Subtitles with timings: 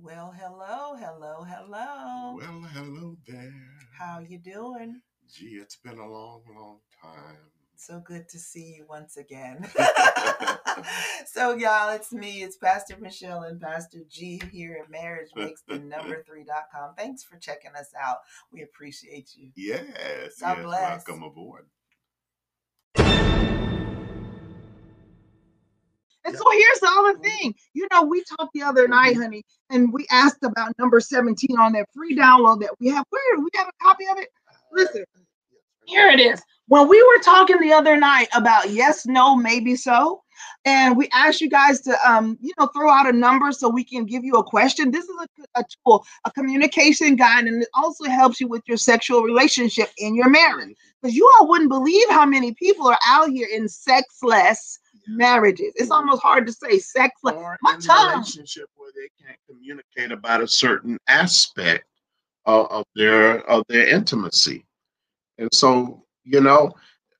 [0.00, 2.36] Well, hello, hello, hello.
[2.36, 3.52] Well, hello there.
[3.98, 5.00] How you doing?
[5.28, 7.36] Gee, it's been a long, long time.
[7.74, 9.68] So good to see you once again.
[11.26, 12.42] so, y'all, it's me.
[12.42, 16.94] It's Pastor Michelle and Pastor G here at Marriage Makes the number three.com.
[16.96, 18.18] Thanks for checking us out.
[18.52, 19.50] We appreciate you.
[19.56, 20.64] Yes, God yes.
[20.64, 21.06] bless.
[21.08, 21.66] Welcome aboard.
[26.24, 27.54] And so here's the other thing.
[27.74, 29.22] You know, we talked the other night, Mm-hmm.
[29.22, 33.04] honey, and we asked about number 17 on that free download that we have.
[33.10, 34.28] Where do we have a copy of it?
[34.72, 35.04] Listen,
[35.86, 36.42] here it is.
[36.66, 40.22] When we were talking the other night about yes, no, maybe so,
[40.66, 43.84] and we asked you guys to um, you know, throw out a number so we
[43.84, 44.90] can give you a question.
[44.90, 45.16] This is
[45.54, 49.88] a, a tool, a communication guide, and it also helps you with your sexual relationship
[49.96, 50.76] in your marriage.
[51.00, 55.72] Because you all wouldn't believe how many people are out here in sexless marriages.
[55.76, 56.80] It's almost hard to say.
[57.24, 58.12] Or My tongue.
[58.20, 61.84] relationship where they can't communicate about a certain aspect
[62.46, 64.64] of, of their of their intimacy,
[65.38, 66.72] and so you know,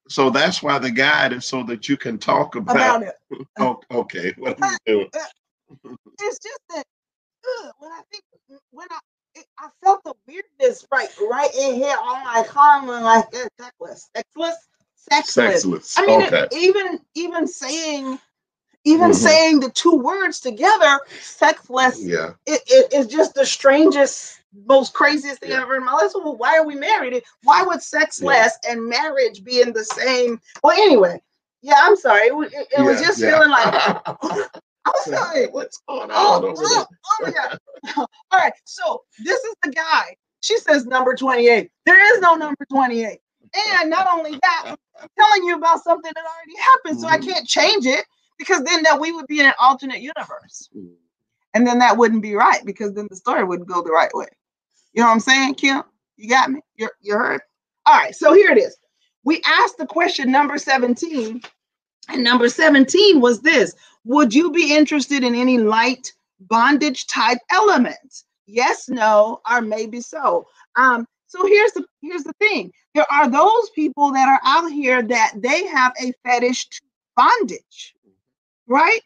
[0.09, 2.77] so that's why the guide is so that you can talk about.
[2.77, 3.15] About it.
[3.59, 5.11] Oh, okay, what are you doing?
[6.21, 6.85] It's just that
[7.79, 8.23] when I think
[8.71, 8.99] when I
[9.35, 14.09] it, I felt the weirdness right right in here on my column like uh, sexless,
[14.17, 14.57] sexless,
[15.11, 15.63] sexless.
[15.63, 15.95] Sexless.
[15.99, 16.47] I mean, okay.
[16.53, 18.19] even even saying
[18.85, 19.15] even Mhm.
[19.15, 22.31] saying the two words together, sexless, Yeah.
[22.47, 25.61] it, it is just the strangest, most craziest thing Yeah.
[25.63, 26.13] ever in my life.
[26.15, 27.23] Well, why are we married?
[27.43, 28.71] Why would sexless Yeah.
[28.73, 30.41] and marriage be in the same?
[30.63, 31.21] Well, anyway,
[31.61, 32.29] yeah, I'm sorry.
[32.29, 33.33] It, wa- it, it was just yeah.
[33.33, 33.75] feeling like
[34.87, 35.49] I'm sorry.
[35.49, 36.87] What's going Oh, on over oh,
[37.21, 37.57] oh, yeah.
[37.99, 38.53] All right.
[38.65, 40.17] So this is the guy.
[40.41, 41.69] She says number 28.
[41.85, 43.19] There is no number 28.
[43.55, 47.01] And not only that, I'm telling you about something that already happened.
[47.01, 47.25] So I Mhm.
[47.35, 48.05] can't change it
[48.39, 50.69] because then that we would be in an alternate universe.
[51.55, 54.27] And then that wouldn't be right because then the story wouldn't go the right way.
[54.93, 55.83] You know what I'm saying, Kim?
[56.17, 56.61] You got me?
[56.77, 57.41] You're, you heard?
[57.87, 58.15] All right.
[58.15, 58.77] So here it is.
[59.25, 61.43] We asked the question number 17.
[62.09, 63.75] And number 17 was this
[64.05, 68.25] Would you be interested in any light bondage type elements?
[68.47, 70.47] Yes, no, or maybe so.
[70.77, 72.73] Um, so here's the here's the thing.
[72.95, 76.81] There are those people that are out here that they have a fetish to
[77.17, 77.95] bondage,
[78.67, 79.01] right?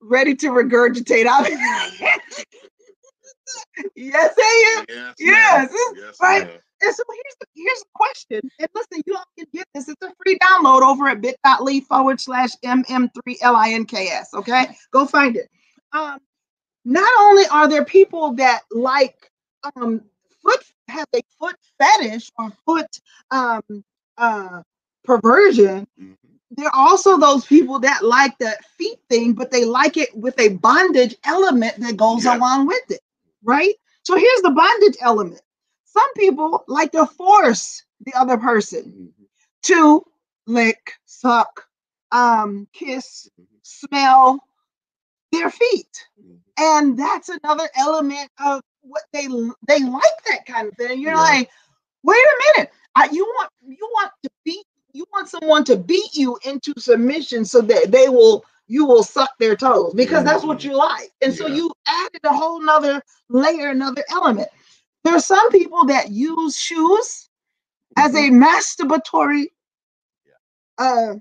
[0.00, 1.48] Ready to regurgitate out.
[3.96, 4.84] yes, I am.
[4.88, 5.14] Yes.
[5.18, 6.46] Yes, Yes, right.
[6.46, 6.58] ma'am.
[6.82, 8.40] And so here's the here's the question.
[8.58, 9.88] And listen, you all can get this.
[9.88, 14.26] It's a free download over at bit.ly forward slash mm3links.
[14.34, 15.48] Okay, go find it.
[15.92, 16.18] Um,
[16.84, 19.30] not only are there people that like
[19.76, 20.02] um
[20.42, 23.62] foot have a foot fetish or foot um
[24.18, 24.62] uh
[25.04, 26.38] perversion, Mhm.
[26.50, 30.38] there are also those people that like the feet thing, but they like it with
[30.40, 32.36] a bondage element that goes Yeah.
[32.36, 33.00] along with it,
[33.44, 33.74] right?
[34.04, 35.42] So here's the bondage element.
[35.84, 39.26] Some people like to force the other person Mhm.
[39.64, 40.04] to
[40.46, 41.66] lick, suck,
[42.12, 43.60] um, kiss, Mhm.
[43.62, 44.40] smell
[45.32, 46.06] their feet.
[46.58, 49.26] And that's another element of what they
[49.68, 51.00] they like that kind of thing.
[51.00, 51.20] You're Yeah.
[51.20, 51.50] like,
[52.04, 56.14] wait a minute, I, you want you want to beat you want someone to beat
[56.14, 60.60] you into submission so that they will you will suck their toes because that's what
[60.60, 60.64] Mhm.
[60.64, 61.10] you like.
[61.22, 61.54] And so Yeah.
[61.56, 64.48] you added a whole nother layer, another element.
[65.04, 67.30] There are some people that use shoes
[67.96, 69.46] as a masturbatory
[70.78, 71.14] uh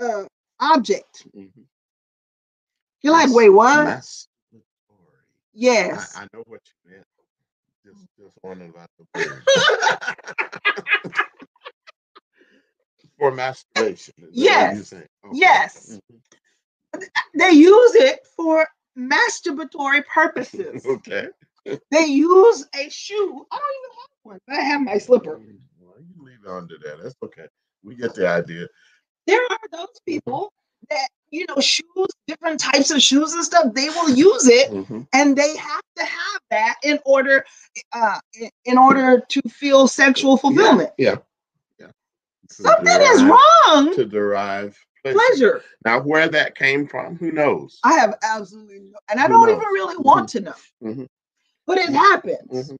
[0.00, 0.24] uh
[0.60, 1.26] object.
[1.36, 1.66] Mhm.
[3.02, 3.86] You're like, Mas- wait, what?
[3.88, 4.27] masturbatory.
[5.58, 6.16] Yes.
[6.16, 7.06] I, I know what you meant.
[7.84, 9.42] Just, just wondering about the.
[13.18, 14.14] For masturbation.
[14.30, 14.88] Yes.
[14.88, 15.06] saying?
[15.32, 15.98] Yes.
[16.94, 17.02] Mhm.
[17.34, 20.84] they use it for masturbatory purposes.
[20.86, 21.28] Okay.
[21.90, 23.46] they use a shoe.
[23.52, 25.36] I don't even have one, I have my slipper.
[25.80, 26.96] Well, you leave it under there.
[27.02, 27.46] That's okay.
[27.82, 28.66] We get the idea.
[29.26, 30.52] There are those people
[30.90, 31.84] that you know shoes,
[32.26, 33.72] different types of shoes and stuff.
[33.74, 35.06] They will use it, Mhm.
[35.12, 37.44] and they have to have that in order,
[37.92, 38.18] uh,
[38.64, 40.90] in- order to feel sexual fulfillment.
[40.98, 41.16] Yeah.
[41.78, 41.88] Yeah.
[42.48, 43.94] To Something is wrong.
[43.94, 45.18] To derive pleasure.
[45.18, 45.64] Pleasure.
[45.84, 47.78] Now, where that came from, who knows?
[47.84, 51.06] I have absolutely no, and I Who don't even really want to know, Mhm.
[51.66, 52.70] but it happens.
[52.70, 52.76] Mhm.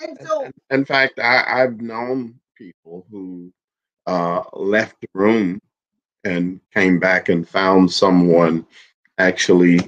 [0.00, 3.52] And so, in- In fact, I, I've known people who
[4.06, 5.60] uh, left the room
[6.24, 8.66] and came back and found someone
[9.18, 9.80] actually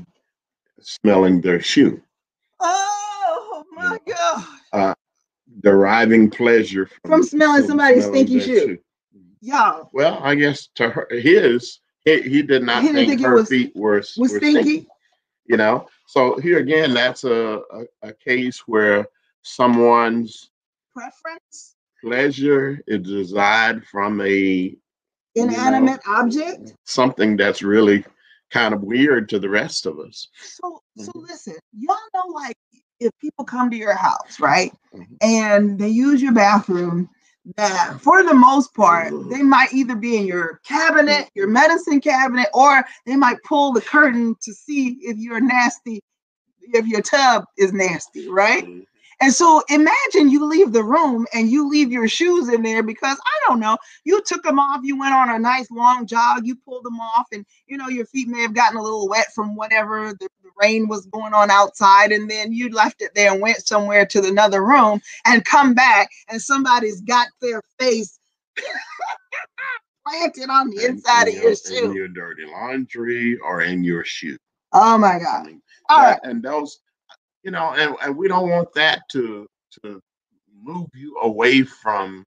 [0.80, 2.00] smelling their shoe,
[2.60, 4.44] oh my God.
[4.72, 4.94] Uh,
[5.60, 8.78] deriving pleasure from, From smelling somebody's stinky their shoe.
[9.40, 13.34] Y'all, Well, I guess to her, his, he, he did not He think, think her
[13.34, 14.86] was- feet were, was were stinky.
[15.46, 19.06] You know, So here again, that's a, a, a case where
[19.42, 20.50] someone's
[20.94, 24.76] Preference, pleasure is desired from a
[25.34, 26.74] inanimate object.
[26.84, 28.04] something that's really
[28.50, 30.28] kind of weird to the rest of us.
[30.42, 31.22] So, so Mhm.
[31.28, 32.56] listen, y'all know, like,
[33.00, 35.16] if people come to your house, right, Mhm.
[35.20, 37.08] and they use your bathroom,
[37.56, 42.48] that for the most part, they might either be in your cabinet, your medicine cabinet,
[42.54, 46.00] or they might pull the curtain to see if you're nasty,
[46.60, 48.64] if your tub is nasty, right?
[49.20, 53.18] And so imagine you leave the room and you leave your shoes in there because
[53.18, 56.56] I don't know, you took them off, you went on a nice long jog, you
[56.56, 59.56] pulled them off, and you know, your feet may have gotten a little wet from
[59.56, 63.40] whatever the, the rain was going on outside, and then you left it there and
[63.40, 68.18] went somewhere to another room and come back, and somebody's got their face
[70.06, 71.94] planted on the inside in of your In shoe.
[71.94, 74.36] your dirty laundry or in your shoe.
[74.72, 75.46] Oh my I God.
[75.46, 76.18] mean, All right.
[76.22, 76.80] that- and those,
[77.42, 79.46] you know, and, and we don't want that to
[79.82, 80.00] to
[80.62, 82.24] move you away from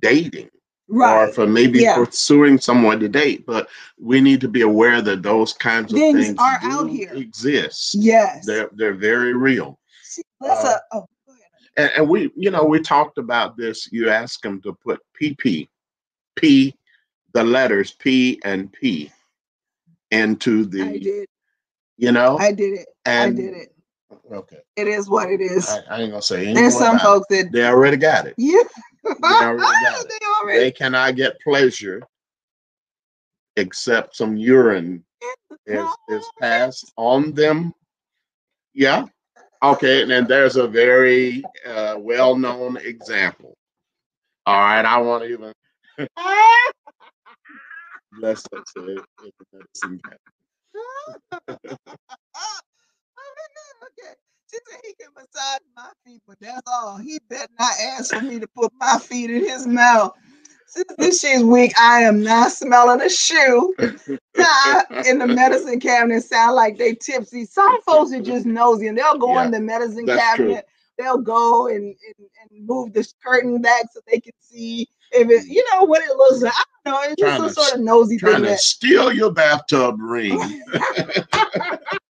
[0.00, 0.48] dating
[0.88, 1.28] right.
[1.28, 1.96] or for maybe Yeah.
[1.96, 3.44] pursuing someone to date.
[3.46, 3.68] But
[3.98, 7.12] we need to be aware that those kinds of Things things, are out here.
[7.14, 7.94] exist.
[7.94, 8.46] Yes.
[8.46, 9.78] They're they're very real.
[10.02, 11.06] See, that's uh, a, oh.
[11.76, 13.88] And, and we, you know, we talked about this.
[13.90, 15.68] You ask them to put PP,
[16.36, 16.72] P,
[17.32, 19.10] the letters P and P
[20.12, 20.82] into the.
[20.84, 21.28] I did.
[21.96, 22.86] you know, I did it.
[23.04, 23.73] I did it.
[24.32, 25.68] Okay, It is what it is.
[25.68, 26.54] I, I ain't gonna say anything.
[26.54, 27.04] There's some about it.
[27.04, 28.34] folks that They already got it.
[28.38, 28.62] yeah.
[29.04, 30.08] they, already got it.
[30.08, 32.02] they already They cannot get pleasure
[33.56, 35.04] except some urine
[35.66, 37.72] is, is passed on them.
[38.74, 39.06] Yeah.
[39.62, 40.02] Okay.
[40.02, 43.56] And then there's a very uh, well known example.
[44.46, 44.84] All right.
[44.84, 45.52] I won't even
[48.20, 48.48] bless us.
[48.76, 51.78] uh, in the medicine cabinet.
[53.86, 54.14] Okay.
[54.50, 56.96] She said he can massage my feet, but that's all.
[56.98, 60.12] He better not ask for me to put my feet in his mouth.
[60.66, 66.22] Since this shit's weak, I am not smelling a shoe in the medicine cabinet.
[66.24, 67.44] Sound like they tipsy.
[67.44, 70.46] Some folks are just nosy and they'll go in the medicine that's true.
[70.48, 70.66] cabinet.
[70.98, 75.46] They'll go and, and, and move the curtain back so they can see if it,
[75.46, 76.52] you know, what it looks like.
[76.56, 77.02] I don't know.
[77.02, 78.42] It's just Trying some to sort of nosy Trying thing.
[78.44, 80.38] to That, steal your bathtub ring.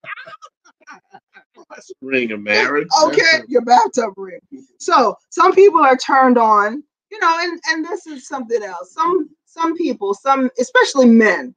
[1.74, 2.88] That's a ring of marriage.
[3.04, 4.40] Okay, a- your bathtub ring.
[4.78, 8.92] So some people are turned on, you know, and and this is something else.
[8.92, 11.54] Some some people, some especially men,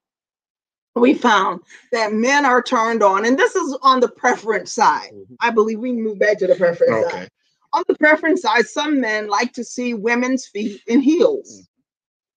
[0.96, 1.62] we found
[1.92, 5.12] that men are turned on, and this is on the preference side.
[5.14, 5.38] Mhm.
[5.42, 7.10] I believe we can move back to the preference Okay.
[7.18, 7.30] side.
[7.74, 11.64] On the preference side, some men like to see women's feet in heels.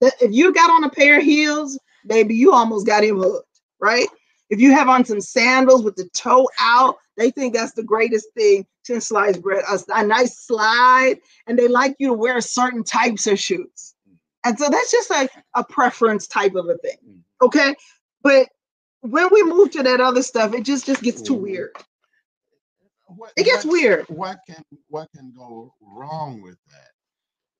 [0.00, 3.60] That if you got on a pair of heels, baby, you almost got him hooked,
[3.80, 4.08] right?
[4.50, 8.28] If you have on some sandals with the toe out, they think that's the greatest
[8.34, 9.62] thing since sliced bread.
[9.68, 13.94] A, a nice slide, and they like you to wear certain types of shoes.
[14.44, 16.96] And so that's just like a preference type of a thing.
[17.06, 17.18] Mm.
[17.42, 17.74] Okay.
[18.22, 18.48] But
[19.00, 21.72] when we move to that other stuff, it just just gets too weird.
[23.06, 24.06] What- It gets what- weird.
[24.08, 26.90] What can what can go wrong with that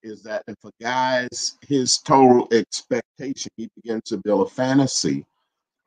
[0.02, 5.26] is that if a guy's his total expectation, he begins to build a fantasy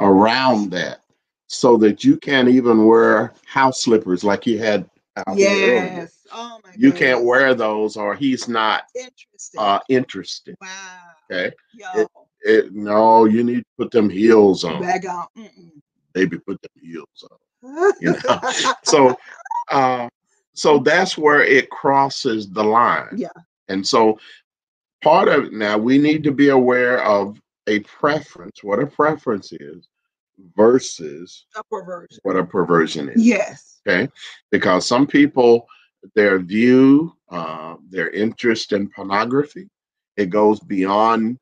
[0.02, 1.02] around that,
[1.48, 4.90] so that you can't even wear house slippers like you had
[5.28, 5.38] out.
[5.38, 6.18] Yes.
[6.34, 9.60] Oh my You can't wear those, or he's not Interesting.
[9.60, 10.56] uh interested.
[10.62, 10.68] wow.
[11.32, 12.06] Okay, Yo.
[12.42, 15.28] it, no, you need to put them heels on, back out.
[15.38, 15.72] Mm-mm.
[16.14, 16.38] baby.
[16.40, 17.92] Put them heels on.
[18.02, 18.40] You know?
[18.84, 19.16] so
[19.70, 20.10] uh
[20.54, 23.30] so that's where it crosses the line Yeah.
[23.70, 24.18] and so
[25.04, 29.52] part of it now we need to be aware of a preference what a preference
[29.54, 29.88] is
[30.56, 32.20] versus a perversion.
[32.24, 33.82] what a perversion is Yes.
[33.88, 34.10] okay
[34.52, 35.68] because some people
[36.16, 39.70] their view uh, their interest in pornography
[40.18, 41.38] it goes beyond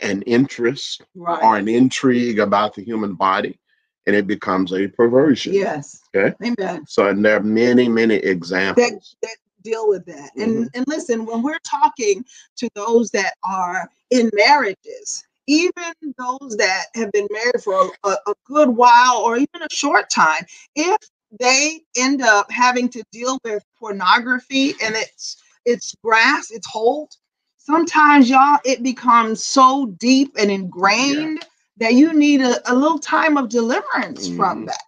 [0.00, 1.42] an interest Right.
[1.42, 3.58] or an intrigue about the human body
[4.06, 6.00] and it becomes a perversion Yes.
[6.14, 6.34] Okay.
[6.44, 6.84] Amen.
[6.86, 9.16] so and there are many, many examples.
[9.22, 10.30] That deal with that.
[10.38, 10.42] Mm-hmm.
[10.42, 12.24] And and listen, when we're talking
[12.58, 18.34] to those that are in marriages, even those that have been married for a, a
[18.44, 20.96] good while or even a short time, if
[21.38, 27.10] they end up having to deal with pornography and its its grasp, its hold,
[27.58, 31.44] sometimes y'all it becomes so deep and ingrained
[31.78, 34.66] that you need a, a little time of deliverance from Mhm.
[34.66, 34.82] that.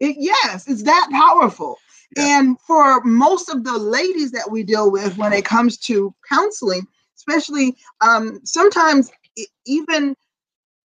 [0.00, 1.78] It, yes, it's that powerful.
[2.16, 2.38] Yeah.
[2.38, 6.86] And for most of the ladies that we deal with when it comes to counseling,
[7.16, 10.16] especially um, sometimes it, even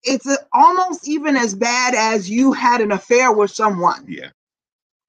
[0.04, 4.06] it's a- almost even as bad as you had an affair with someone.
[4.10, 4.30] Yeah.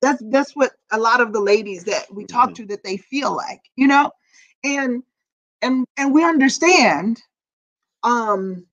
[0.02, 3.34] That's that's what a lot of the ladies that we talk to that they feel
[3.36, 4.12] like, you know,
[4.64, 5.02] and
[5.62, 7.22] and and we understand.
[8.04, 8.66] Um,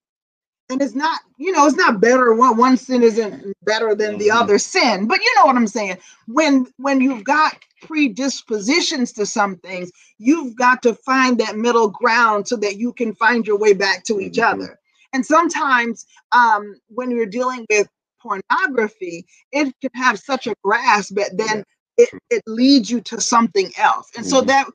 [0.73, 2.33] and it's not, you know, it's not better.
[2.35, 4.41] One one sin isn't better than the Mhm.
[4.41, 5.99] other sin, but you know what I'm saying.
[6.27, 12.47] When when you've got predispositions to some things, you've got to find that middle ground
[12.49, 14.43] so that you can find your way back to each Mhm.
[14.53, 14.79] other.
[15.13, 17.89] And sometimes, um, when you're dealing with
[18.21, 21.63] pornography, it can have such a grasp but then
[21.97, 24.09] it, it leads you to something else.
[24.17, 24.47] And so Mhm.
[24.47, 24.67] that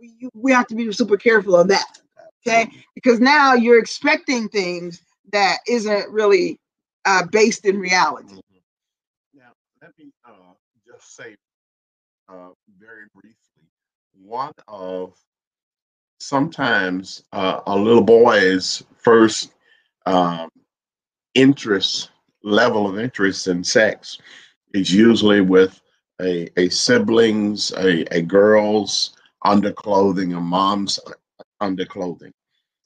[0.00, 1.86] we, we have to be super careful of that.
[2.46, 2.70] Okay.
[2.96, 6.58] Because now you're expecting things that isn't really
[7.04, 8.34] uh, based in reality.
[8.34, 8.62] Mhm.
[9.34, 10.54] Now, let me uh,
[10.86, 11.36] just say
[12.28, 13.68] uh, very briefly
[14.12, 15.14] one of
[16.20, 19.52] sometimes uh, a little boy's first
[20.06, 20.48] um,
[21.34, 22.10] interest
[22.42, 24.18] level of interest in sex
[24.74, 25.80] is usually with
[26.20, 30.98] a, a sibling's, a, a girl's underclothing, a mom's
[31.62, 32.32] underclothing.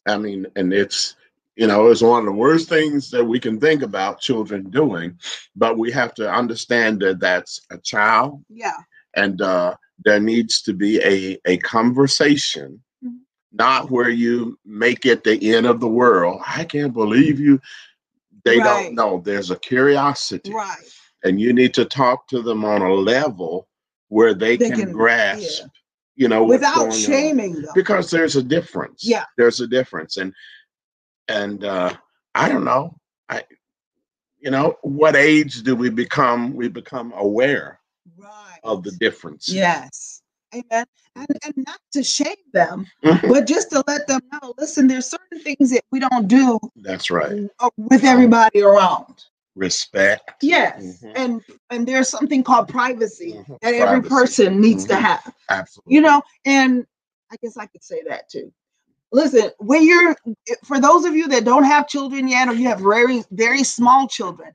[0.06, 1.16] I mean, and it's,
[1.56, 5.18] you know, it's one of the worst things that we can think about children doing,
[5.54, 8.76] but we have to understand that that's a child Yeah.
[9.14, 13.18] and uh, there needs to be a, a conversation, Mhm.
[13.52, 16.40] not where you make it the end of the world.
[16.46, 17.60] I can't believe you.
[18.44, 18.64] They Right.
[18.86, 19.22] don't know.
[19.24, 20.76] There's a curiosity, Right.
[21.22, 23.68] and you need to talk to them on a level
[24.08, 25.66] where they, They can, can- grasp, yeah.
[26.16, 26.96] you know, Without going on.
[26.98, 27.70] shaming them.
[27.74, 29.04] because there's a difference.
[29.04, 29.24] Yeah.
[29.38, 30.34] there's a difference, and
[31.28, 31.94] and uh,
[32.34, 32.96] I don't know.
[33.28, 33.44] I,
[34.38, 36.54] you know, what age do we become?
[36.54, 37.80] We become aware
[38.18, 38.58] Right.
[38.62, 39.48] of the difference.
[39.48, 40.20] Yes.
[40.54, 40.84] Amen.
[41.16, 45.40] And, and not to shame them, but just to let them know listen, there's certain
[45.40, 47.48] things that we don't do That's right.
[47.60, 49.24] uh, with everybody around.
[49.56, 50.32] Respect.
[50.42, 51.02] Yes.
[51.02, 51.12] Mhm.
[51.16, 53.58] And and there's something called privacy Mhm.
[53.62, 55.00] that every person needs to Mhm.
[55.00, 55.34] have.
[55.48, 55.94] Absolutely.
[55.94, 56.86] You know, and
[57.32, 58.52] I guess I could say that too.
[59.14, 60.16] Listen, when you're
[60.64, 64.08] for those of you that don't have children yet or you have very very small
[64.08, 64.52] children,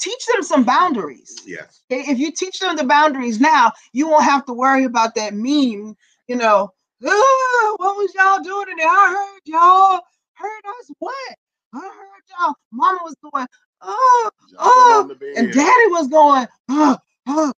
[0.00, 1.36] teach them some boundaries.
[1.46, 1.82] Yes.
[1.90, 5.94] If you teach them the boundaries now, you won't have to worry about that meme,
[6.26, 6.72] you know,
[7.04, 8.88] "Ah, what was y'all doing today?
[8.88, 10.00] I heard y'all
[10.36, 11.34] heard us what?
[11.74, 12.54] I heard y'all.
[12.72, 13.46] Mama was going,
[13.82, 15.34] oh, Jumping Oh, on the bed.
[15.36, 16.96] and daddy was going, oh,
[17.28, 17.52] oh.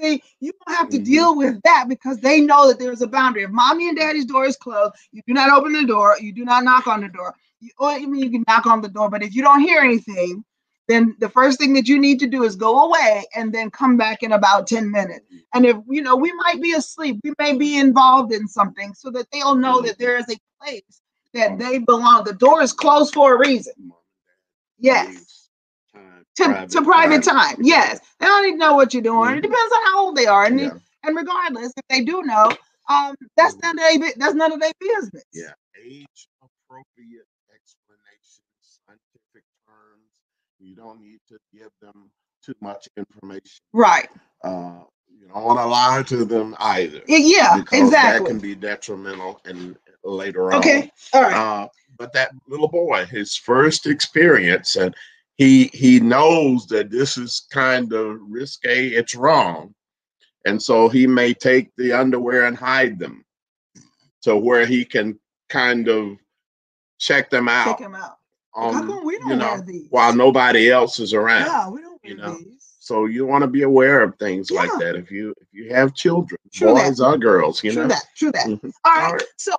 [0.00, 1.04] See, you don't have to Mhm.
[1.04, 3.44] deal with that because they know that there's a boundary.
[3.44, 6.44] If mommy and daddy's door is closed, you do not open the door, you do
[6.44, 7.34] not knock on the door.
[7.60, 9.82] You, or I mean, you can knock on the door, but if you don't hear
[9.82, 10.44] anything,
[10.88, 13.96] then the first thing that you need to do is go away and then come
[13.98, 15.26] back in about 10 minutes.
[15.54, 19.10] And if you know, we might be asleep, we may be involved in something so
[19.12, 21.02] that they'll know that there is a place
[21.34, 22.24] that they belong.
[22.24, 23.74] The door is closed for a reason.
[23.78, 23.98] Mom
[24.88, 25.45] and dad Yes.
[26.38, 27.56] Needs time, To, to private time.
[27.60, 28.00] Yes.
[28.20, 29.30] They don't even know what you're doing.
[29.30, 29.42] It Mhm.
[29.42, 30.44] depends on how old they are.
[30.46, 30.70] And, Yeah.
[31.04, 32.50] and regardless, if they do know,
[32.88, 33.62] um, that's Mhm.
[33.62, 35.24] none of their, that's none of their business.
[35.32, 35.52] Yeah.
[35.82, 40.10] Age appropriate explanations, scientific terms.
[40.58, 42.10] You don't need to give them
[42.44, 43.60] too much information.
[43.72, 44.08] Right.
[44.42, 47.02] Uh, you don't want to lie to them either.
[47.06, 50.58] Yeah, because that can be detrimental and later on.
[50.58, 50.90] Okay.
[51.12, 51.34] All right.
[51.34, 54.94] Uh, but that little boy, his first experience, and
[55.36, 58.88] he he knows that this is kind of risque.
[58.88, 59.74] It's wrong,
[60.46, 63.24] and so he may take the underwear and hide them,
[64.22, 66.16] to where he can kind of
[66.98, 67.78] check them out.
[67.78, 68.16] Check him out.
[68.54, 69.86] How come we don't you know, wear these?
[69.90, 71.46] while nobody else is around.
[71.46, 72.72] Yeah, we don't wear you know, these.
[72.78, 74.94] So you want to be aware of things like that.
[74.96, 76.88] If you if you have children, True that.
[76.88, 77.88] boys or girls, you true know.
[77.88, 78.04] that.
[78.16, 78.46] True that.
[78.46, 78.72] Mhm.
[78.84, 79.04] All right.
[79.04, 79.24] All right.
[79.36, 79.52] So,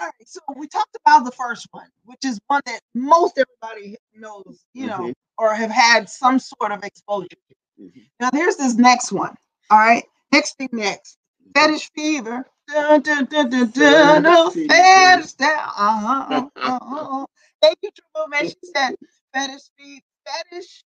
[0.00, 0.28] all right.
[0.28, 4.86] So we talked about the first one, which is one that most everybody knows, you
[4.86, 5.14] know, Mhm.
[5.38, 7.54] or have had some sort of exposure to.
[7.82, 8.10] Mhm.
[8.20, 9.36] Now there's this next one.
[9.70, 10.04] All right.
[10.32, 11.16] Next thing next.
[11.54, 12.46] Fetish fever.
[12.68, 15.68] Dun, dun, dun, dun, dun, dun, Fetish fetish down.
[15.78, 17.26] Uh-huh, uh-huh.
[17.62, 18.48] Thank you, Triple Man.
[18.48, 18.96] She said
[19.34, 20.84] fetish fe- fetish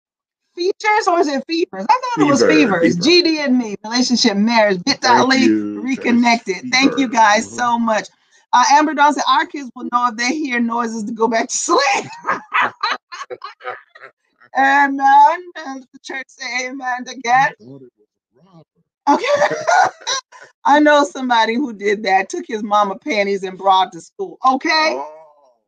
[0.55, 1.87] features or is it fevers?
[1.89, 2.95] I thought it was fevers.
[2.97, 3.03] fever.
[3.29, 5.47] GD and me, relationship, marriage, bit.ly,
[5.81, 6.71] reconnected.
[6.71, 7.13] Thank you Fever.
[7.13, 7.57] guys Mhm.
[7.57, 8.09] so much.
[8.53, 11.49] Uh, Amber Dawn said our kids will know if they hear noises to go back
[11.49, 12.07] to sleep.
[14.59, 15.41] amen.
[15.57, 17.23] And the church say amen again.
[17.25, 18.65] I thought it was a robber.
[19.09, 19.55] Okay.
[20.65, 24.39] I know somebody who did that, took his mama panties and brought to school.
[24.47, 24.97] Okay.
[24.99, 25.17] Oh,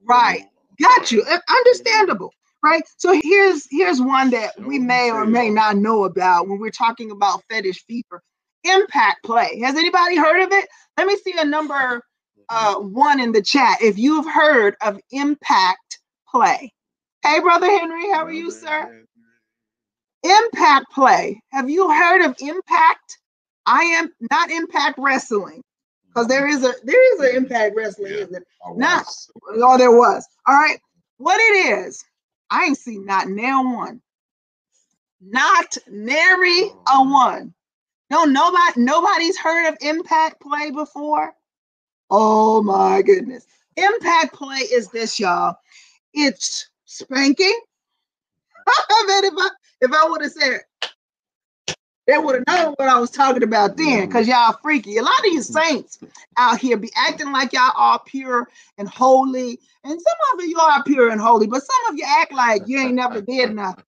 [0.04, 0.44] Right.
[0.80, 1.24] Got you.
[1.48, 2.32] Understandable.
[2.62, 2.82] Right.
[2.96, 7.10] So here's here's one that we may or may not know about when we're talking
[7.10, 8.22] about fetish fever.
[8.64, 9.60] Impact play.
[9.64, 10.68] Has anybody heard of it?
[10.96, 12.02] Let me see a number
[12.52, 16.72] uh one in the chat if you've heard of impact play.
[17.24, 19.04] Hey brother Henry, how are you, sir?
[20.24, 21.42] Impact play.
[21.50, 23.18] Have you heard of Impact?
[23.66, 25.62] I am not Impact Wrestling
[26.08, 28.18] because there is a there is an Impact Wrestling, Yeah.
[28.20, 28.46] isn't it?
[28.76, 29.06] Not-.
[29.48, 30.26] Oh, there was.
[30.46, 30.78] All right.
[31.18, 32.04] What it is,
[32.50, 34.00] I ain't seen not nail one.
[35.20, 37.54] Not nary a one.
[38.10, 41.34] No, nobody, nobody's heard of impact play before.
[42.14, 43.46] Oh my goodness.
[43.78, 45.56] Impact play is this, y'all.
[46.12, 47.58] It's spanking.
[48.68, 49.48] I bet if I
[49.80, 50.60] if I would have said
[52.06, 54.98] they would have known what I was talking about then, because y'all freaky.
[54.98, 56.00] A lot of you saints
[56.36, 59.58] out here be acting like y'all are pure and holy.
[59.84, 62.78] And some of you are pure and holy, but some of you act like you
[62.78, 63.84] ain't never did nothing.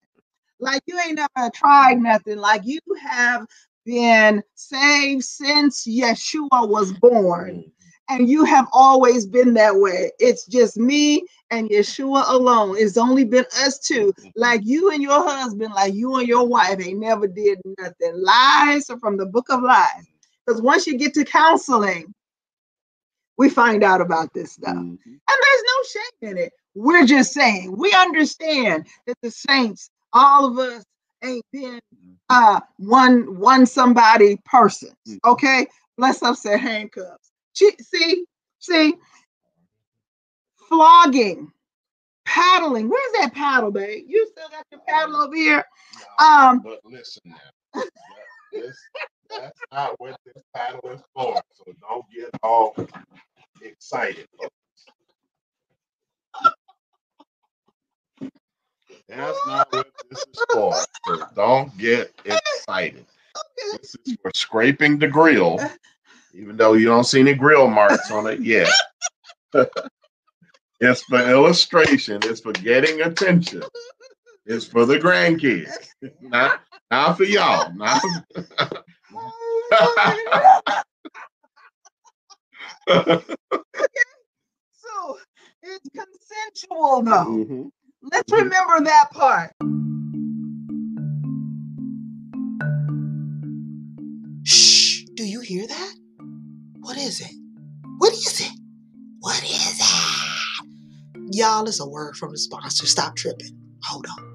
[0.60, 2.38] Like you ain't never tried nothing.
[2.38, 3.46] Like you have
[3.84, 7.70] been saved since Yeshua was born.
[8.10, 10.10] And you have always been that way.
[10.18, 12.76] It's just me and Yeshua alone.
[12.78, 14.12] It's only been us two.
[14.36, 18.12] Like you and your husband, like you and your wife ain't never did nothing.
[18.14, 20.06] Lies are from the book of lies.
[20.46, 22.12] Because once you get to counseling,
[23.38, 24.76] we find out about this stuff.
[24.76, 24.98] Mhm.
[25.06, 26.54] And there's no shame in it.
[26.76, 30.84] We're just saying we understand that the saints, all of us,
[31.24, 31.80] ain't been
[32.30, 34.94] uh one one somebody persons.
[35.08, 35.18] Mhm.
[35.26, 35.66] Okay,
[35.98, 37.23] bless up said handcuffs.
[37.54, 38.26] She, see,
[38.60, 38.94] see,
[40.68, 41.52] flogging,
[42.26, 42.88] paddling.
[42.90, 44.04] Where's that paddle, babe?
[44.08, 45.64] You still got your paddle over here?
[46.22, 47.82] Um, but listen now.
[48.52, 48.78] This-
[49.30, 51.40] that's not what this paddle is for.
[51.54, 52.76] So don't get all
[53.62, 54.28] excited.
[59.08, 60.74] That's not what this is for.
[61.06, 63.06] So don't get excited.
[63.80, 65.58] This is for scraping the grill,
[66.34, 68.68] even though you don't see any grill marks on it yet.
[70.80, 72.20] it's for illustration.
[72.24, 73.62] It's for getting attention.
[74.46, 75.70] It's for the grandkids,
[76.20, 76.60] not
[76.90, 77.72] not for y'all.
[77.74, 78.02] Not
[84.72, 85.18] so
[85.62, 87.46] it's consensual though.
[87.46, 87.70] Mhm.
[88.12, 89.52] Let's remember that part.
[94.44, 95.94] Shh, do you hear that?
[96.84, 97.32] What is it?
[97.96, 98.52] What is it?
[99.20, 101.34] What is it?
[101.34, 102.84] Y'all, it's a word from the sponsor.
[102.84, 103.56] Stop tripping.
[103.84, 104.34] Hold on.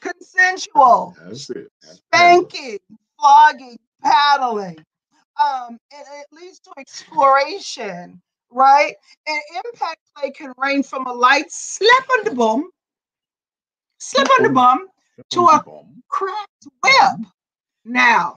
[0.00, 1.68] Consensual That's it.
[1.82, 2.78] That's spanking,
[3.20, 4.78] flogging, paddling.
[5.40, 8.94] Um, it, it leads to exploration, right?
[9.28, 12.70] And impact play can range from a light slap on the bum,
[13.98, 14.88] slap on the bum,
[15.30, 15.64] to a
[16.08, 17.26] cracked web.
[17.84, 18.36] Now,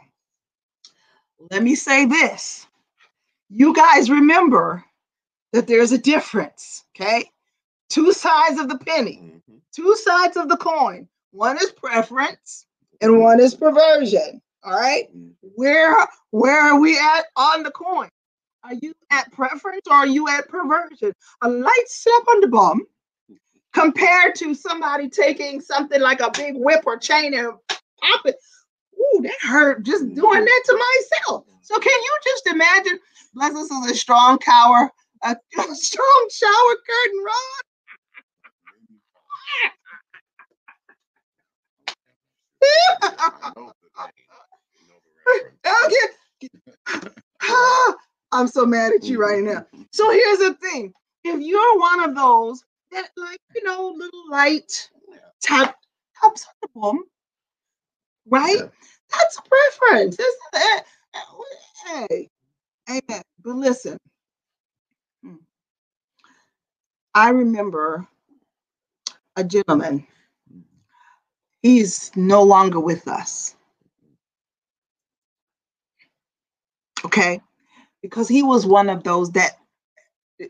[1.52, 2.68] let me say this.
[3.50, 4.84] You guys remember
[5.54, 7.30] that there's a difference, okay?
[7.90, 9.62] Two sides of the penny, Mhm.
[9.72, 11.08] two sides of the coin.
[11.32, 12.66] One is preference
[13.02, 14.42] and one is perversion.
[14.64, 15.08] All right.
[15.16, 15.36] Mhm.
[15.56, 15.96] Where
[16.32, 18.10] where are we at on the coin?
[18.64, 21.14] Are you at preference or are you at perversion?
[21.42, 22.86] A light slap on the bum
[23.78, 27.52] compared to somebody taking something like a big whip or chain and
[28.02, 28.36] pop it.
[29.00, 30.16] Ooh, that hurt just mm-hmm.
[30.16, 31.46] doing that to myself.
[31.62, 33.00] So can you just imagine?
[33.36, 34.90] Bless us with a strong cower,
[35.24, 37.64] a, a strong shower curtain rod.
[43.04, 44.32] I know the name.
[44.76, 45.12] I know the
[45.44, 45.94] reference.
[46.94, 47.94] Okay.
[48.32, 49.66] I'm so mad at you right now.
[49.92, 54.90] So here's the thing: if you're one of those that like, you know, little light
[55.42, 55.76] tap
[56.22, 57.04] taps on the bum,
[58.28, 58.58] right?
[58.58, 58.68] Yeah.
[59.12, 60.18] That's a preference.
[60.20, 60.80] It's, eh,
[61.16, 62.30] eh, hey,
[62.90, 63.22] amen.
[63.44, 63.98] But listen,
[65.24, 65.36] hmm.
[67.14, 68.08] I remember
[69.36, 70.06] a gentleman.
[71.62, 73.56] He's no longer with us.
[77.06, 77.40] Okay,
[78.02, 79.60] because he was one of those that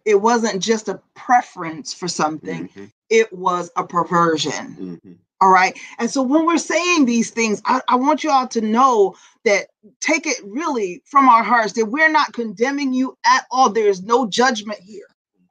[0.06, 2.92] it wasn't just a preference for something, Mhm.
[3.10, 5.00] it was a perversion.
[5.06, 5.18] Mhm.
[5.40, 5.78] All right.
[6.00, 9.68] And so when we're saying these things, I, I want you all to know that
[10.00, 13.70] take it really from our hearts that we're not condemning you at all.
[13.70, 15.06] There is no judgment here.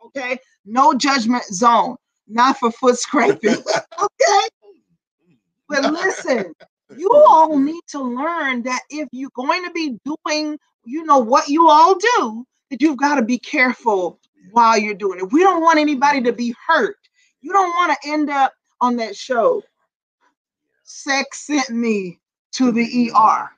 [0.05, 0.39] Okay.
[0.65, 1.97] No judgment zone,
[2.27, 3.55] not for foot scraping.
[4.03, 4.49] okay.
[5.69, 6.53] But listen,
[6.97, 11.49] you all need to learn that if you're going to be doing, you know, what
[11.49, 14.19] you all do, that you've got to be careful
[14.51, 15.33] while you're doing it.
[15.33, 16.97] We don't want anybody to be hurt.
[17.41, 19.63] You don't want to end up on that show.
[20.85, 22.21] Sex sent me
[22.53, 23.51] to the ER.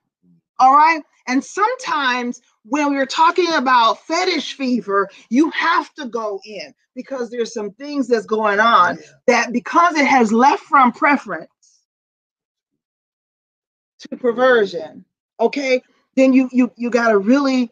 [0.59, 1.03] All right.
[1.27, 7.53] And sometimes when we're talking about fetish fever, you have to go in because there's
[7.53, 11.49] some things that's going on that because it has left from preference
[14.01, 15.05] to perversion,
[15.41, 15.83] okay,
[16.17, 17.71] then you you you got to really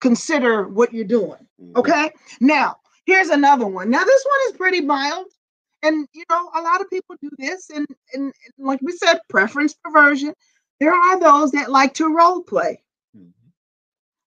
[0.00, 1.45] consider what you're doing.
[1.60, 1.76] Mhm.
[1.76, 2.12] Okay.
[2.40, 3.90] Now, here's another one.
[3.90, 5.26] Now, this one is pretty mild.
[5.82, 9.20] And you know, a lot of people do this, and, and, and like we said,
[9.28, 10.34] preference perversion.
[10.80, 12.82] There are those that like to role play.
[13.16, 13.32] Mhm.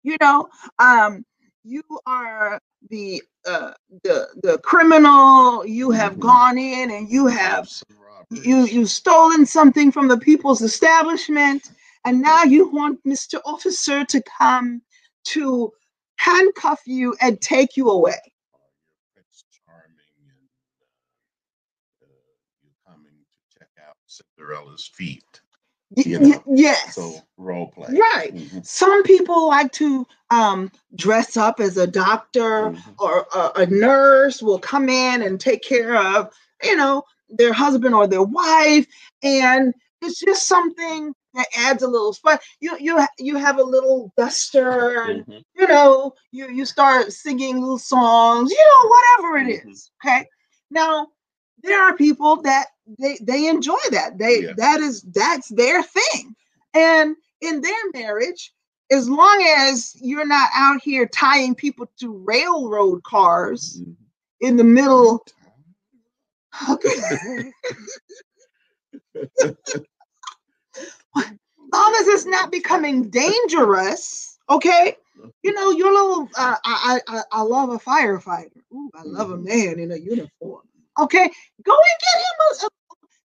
[0.03, 0.47] You know,
[0.79, 1.25] um,
[1.63, 2.59] you are
[2.89, 6.19] the uh the the criminal, you have Mhm.
[6.19, 7.69] gone in and you have
[8.31, 11.71] you you've stolen something from the people's establishment
[12.05, 14.81] and now you want mr officer to come
[15.25, 15.71] to
[16.17, 18.19] handcuff you and take you away
[18.93, 19.95] you're Prince Charming
[20.29, 20.47] and
[22.01, 22.07] uh, uh,
[22.63, 25.41] you're coming to check out Cinderella's feet.
[26.03, 27.89] You know, yes So role play.
[27.97, 32.95] right Mhm, some people like to um dress up as a doctor mhm.
[32.99, 36.29] or a, a nurse will come in and take care of
[36.63, 38.85] you know their husband or their wife
[39.23, 44.13] and it's just something that adds a little fun you you you have a little
[44.17, 45.43] duster and Mhm.
[45.57, 49.71] you know, you you start singing little songs, you know, whatever it Mhm.
[49.71, 49.91] is.
[50.05, 50.27] Okay.
[50.71, 51.07] Now,
[51.63, 52.67] there are people that
[52.99, 54.17] they they enjoy that.
[54.19, 54.53] They Yeah.
[54.57, 56.35] that is that's their thing.
[56.73, 58.53] And in their marriage,
[58.91, 63.95] as long as you're not out here tying people to railroad cars Mhm.
[64.41, 65.25] in the middle.
[66.69, 67.51] Okay.
[71.71, 74.95] long as it's not becoming dangerous, okay?
[75.43, 78.61] You know, your little uh, I, I I I love a firefighter.
[78.73, 79.45] Ooh, I love a Mhm.
[79.45, 80.63] man in a uniform.
[80.99, 81.29] Okay,
[81.63, 82.69] go and get him a, a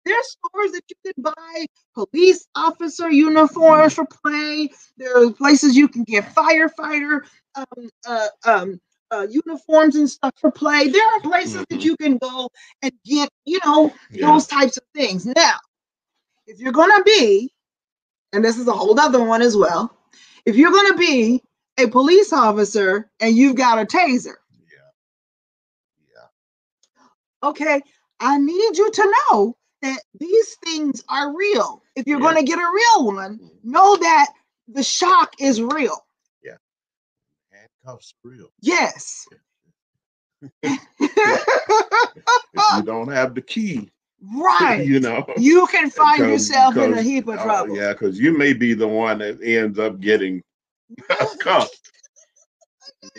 [0.06, 4.70] there's stores that you can buy police officer uniforms for play.
[4.98, 7.22] There are places you can get firefighter
[7.56, 8.80] um, uh, um,
[9.12, 10.88] uh, uniforms and stuff for play.
[10.90, 11.86] There are places that Mhm.
[11.86, 12.50] you can go
[12.82, 14.28] and get, you know, Yeah.
[14.28, 15.26] those types of things.
[15.26, 15.58] Now,
[16.48, 17.52] if you're gonna be,
[18.34, 19.96] and this is a whole other one as well,
[20.46, 21.42] if you're gonna be
[21.78, 24.36] a police officer and you've got a taser,
[24.72, 24.92] Yeah.
[26.16, 27.50] Yeah.
[27.50, 27.82] okay,
[28.20, 31.82] I need you to know that these things are real.
[31.96, 32.28] If you're Yeah.
[32.28, 34.34] gonna get a real one, know that
[34.68, 35.98] the shock is real.
[36.44, 36.58] Yeah,
[37.52, 38.52] Handcuffs real.
[38.62, 39.28] Yes.
[42.54, 43.92] If you don't have the key,
[44.36, 44.86] right.
[44.86, 45.26] you know.
[45.38, 47.76] You can find yourself in a heap of uh, trouble.
[47.76, 50.42] yeah, because you may be the one that ends up getting
[51.40, 51.78] cuffed.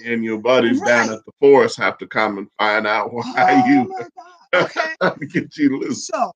[0.05, 3.69] And your buddies down at the forest have to come and find out why Oh
[3.69, 4.71] you my God.
[5.03, 5.27] Okay.
[5.27, 6.07] get you loose.
[6.07, 6.31] So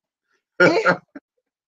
[0.60, 0.98] it,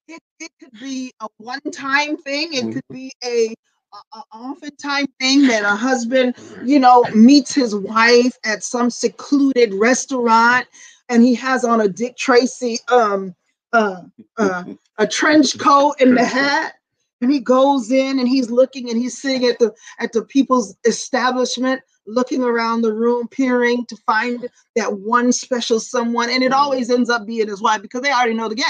[0.08, 2.54] it, it could be a one-time thing.
[2.54, 3.54] It could be a,
[3.92, 9.74] a, a often-time thing that a husband, you know, meets his wife at some secluded
[9.74, 10.66] restaurant,
[11.09, 13.35] and he has on a Dick Tracy um
[13.73, 14.03] uh,
[14.37, 14.64] uh
[14.99, 16.75] a trench coat and the hat,
[17.21, 20.77] and he goes in and he's looking and he's sitting at the at the people's
[20.87, 26.90] establishment, looking around the room, peering to find that one special someone, and it always
[26.90, 28.66] ends up being his wife because they already know the game.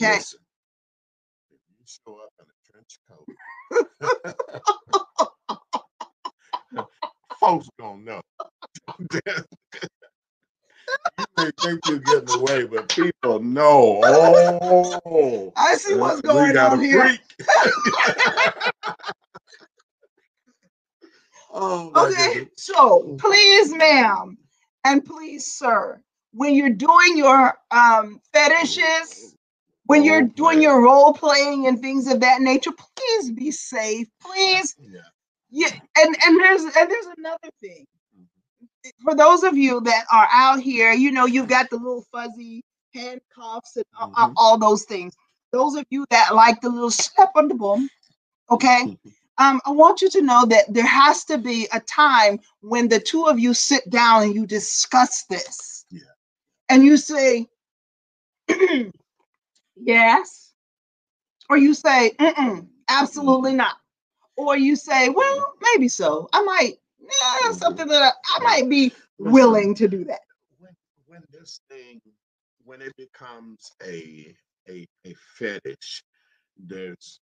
[0.00, 0.16] Okay.
[0.16, 0.40] Listen,
[1.50, 3.26] if you show up in a trench coat,
[7.40, 8.20] folks gonna know.
[11.38, 14.00] you think you're getting away, but people know.
[14.04, 17.16] Oh, I see what's going on here.
[21.52, 22.48] oh, Okay, goodness.
[22.56, 24.38] so please, ma'am,
[24.84, 26.00] and please, sir,
[26.32, 29.34] when you're doing your um fetishes,
[29.86, 34.08] when you're doing your role playing and things of that nature, please be safe.
[34.20, 35.00] Please, Yeah.
[35.50, 35.70] yeah.
[35.96, 37.86] And and there's and there's another thing.
[39.02, 42.62] For those of you that are out here, you know, you've got the little fuzzy
[42.94, 44.34] handcuffs and a- a- Mhm.
[44.36, 45.14] all those things.
[45.52, 47.88] Those of you that like the little step on the boom,
[48.50, 48.98] okay.
[49.38, 53.00] um, I want you to know that there has to be a time when the
[53.00, 55.86] two of you sit down and you discuss this.
[55.90, 56.00] Yeah.
[56.70, 57.48] And you say,
[59.76, 60.52] yes.
[61.50, 62.12] Or you say,
[62.88, 63.76] absolutely not.
[64.36, 66.28] Or you say, well, maybe so.
[66.32, 66.74] I might,
[67.08, 70.20] yeah, something that I, I might be willing to do that.
[70.58, 70.74] when
[71.06, 72.00] when this thing
[72.64, 74.34] when it becomes a
[74.68, 76.02] a a fetish
[76.58, 77.20] there's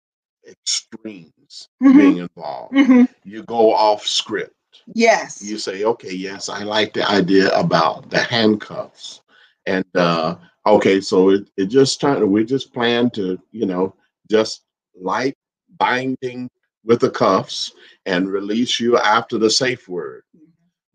[0.48, 3.08] extremes Mhm, being involved mhm.
[3.24, 4.52] you go off script
[4.94, 5.42] Yes.
[5.42, 9.22] you say okay yes i like the idea about the handcuffs
[9.66, 13.94] and uh okay so it, it just turned we just plan to you know
[14.30, 14.62] just
[15.00, 15.34] light
[15.78, 16.48] binding
[16.84, 17.72] with the cuffs
[18.06, 20.22] and release you after the safe word.
[20.36, 20.44] Mm-hmm.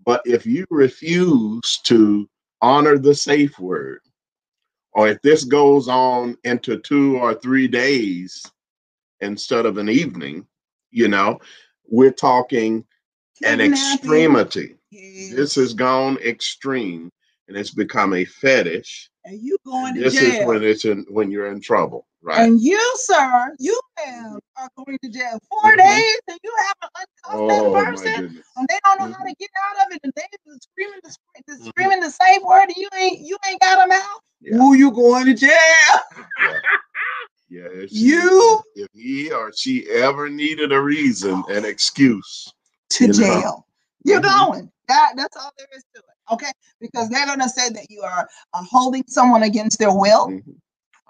[0.05, 2.29] But if you refuse to
[2.61, 4.01] honor the safe word,
[4.93, 8.45] or if this goes on into two or three days
[9.21, 10.45] instead of an evening,
[10.91, 11.39] you know,
[11.87, 12.85] we're talking
[13.45, 14.75] an extremity.
[14.91, 15.33] Yes.
[15.35, 17.11] This has gone extreme
[17.47, 19.09] and it's become a fetish.
[19.25, 20.41] and you going to This jail.
[20.41, 22.39] is when it's in when you're in trouble, right?
[22.41, 25.77] And you, sir, you ma'am, are going to jail 4 Mhm.
[25.77, 26.89] days and you have an
[27.25, 30.23] uncuffed oh person and they don't know how to get out of it and they
[30.47, 31.15] just screaming the,
[31.47, 34.19] the screaming the same word and you ain't you ain't got them out.
[34.41, 34.57] Yeah.
[34.57, 35.51] Who you going to jail?
[37.49, 42.51] Yeah, if she- You- if he or she ever needed a reason, an excuse.
[42.91, 43.17] To You know?
[43.17, 43.67] jail.
[44.05, 44.47] You're Mhm.
[44.47, 44.71] going.
[44.87, 46.33] That that's all there is to it.
[46.33, 46.51] Okay.
[46.79, 50.31] Because they're gonna say that you are uh, holding someone against their will.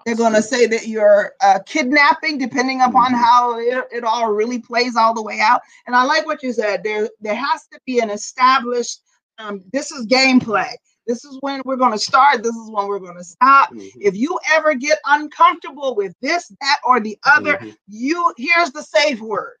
[0.06, 3.18] They're going to say that you're uh, kidnapping, depending upon Mhm.
[3.18, 5.60] how it, it all really plays all the way out.
[5.86, 6.82] And I like what you said.
[6.82, 9.02] There, there has to be an established.
[9.38, 10.72] Um, this is gameplay.
[11.06, 12.42] This is when we're going to start.
[12.42, 13.70] This is when we're going to stop.
[13.72, 13.90] Mhm.
[13.96, 17.76] If you ever get uncomfortable with this, that, or the other, Mhm.
[17.88, 19.56] you here's the safe word.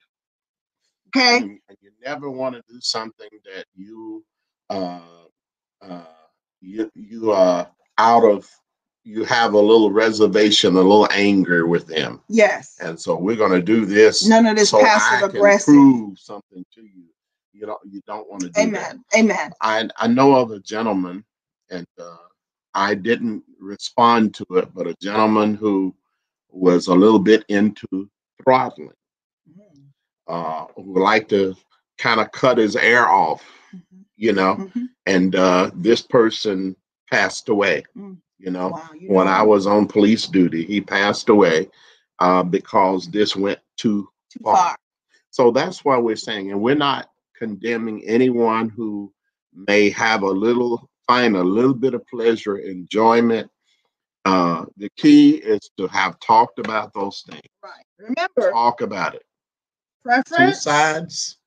[1.08, 1.38] Okay.
[1.38, 4.24] And and you never want to do something that you
[4.68, 5.00] uh
[5.82, 6.04] uh
[6.60, 8.48] you you are out of
[9.04, 12.20] you have a little reservation, a little anger with them.
[12.28, 12.76] Yes.
[12.80, 15.66] And so we're gonna do this None of this so I passive can aggressive.
[15.74, 17.04] prove something to you.
[17.52, 18.66] You don't you don't want to do that.
[18.68, 19.04] Amen.
[19.16, 19.50] Amen.
[19.60, 21.24] I I know of a gentleman,
[21.70, 22.16] and uh,
[22.74, 25.94] I didn't respond to it, but a gentleman who
[26.50, 28.08] was a little bit into
[28.42, 28.92] throttling,
[30.28, 31.54] uh, who liked to
[31.98, 33.42] kind of cut his air off,
[33.74, 34.04] Mhm.
[34.16, 34.88] you know, Mhm.
[35.06, 36.76] and uh, this person
[37.10, 37.84] passed away.
[38.40, 41.68] You know, Wow, you when know, I was on police duty, he passed away
[42.20, 44.56] uh, because this went too too far.
[44.56, 44.76] far.
[45.30, 49.12] so that's why we're saying, and we're not condemning anyone who
[49.54, 53.50] may have a little, find a little bit of pleasure, enjoyment.
[54.24, 57.42] Uh, the key is to have talked about those things.
[57.62, 57.84] Right.
[57.98, 59.22] Remember, Talk about it.
[60.04, 60.56] Preference.
[60.56, 61.38] Two sides.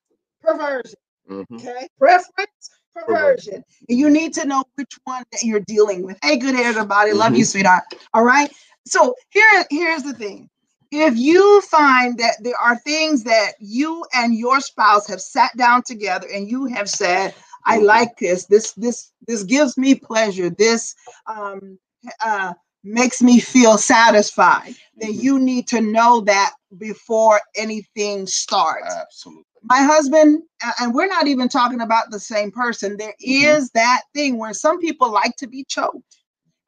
[0.42, 0.98] perversion.
[1.30, 1.44] Mhm.
[1.54, 3.64] Okay, preference, perversion.
[3.88, 6.18] And you need to know which one that you're dealing with.
[6.22, 7.12] Hey, good hair, everybody.
[7.12, 7.84] Love you, sweetheart.
[8.14, 8.52] All right.
[8.86, 10.50] So here, here's the thing.
[10.92, 15.82] If you find that there are things that you and your spouse have sat down
[15.84, 17.34] together and you have said,
[17.66, 17.84] I Mhm.
[17.84, 20.94] like this, this, this, this gives me pleasure, this
[21.26, 21.78] um
[22.24, 22.54] uh
[22.84, 25.22] makes me feel satisfied, then Mhm.
[25.22, 29.43] you need to know that before anything starts Absolutely.
[29.64, 30.42] My husband
[30.80, 33.72] and we're not even talking about the same person There is Mhm.
[33.74, 36.18] that thing where some people like to be choked